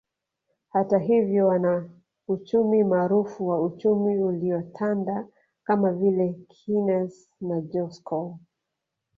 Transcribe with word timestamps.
Hata 0.69 0.97
hivyo 0.99 1.47
wanauchumi 1.47 2.83
maarufu 2.83 3.47
wa 3.47 3.61
uchumi 3.65 4.23
uliotanda 4.23 5.27
kama 5.63 5.91
vile 5.91 6.33
Keynes 6.49 7.29
na 7.41 7.61
Joskow 7.61 8.37